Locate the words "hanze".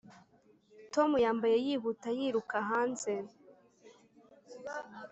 2.69-3.13